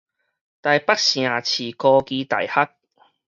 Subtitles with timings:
[0.03, 0.15] 臺北城
[1.45, 2.71] 市科技大學